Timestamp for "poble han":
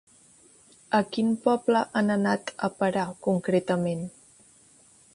1.43-2.11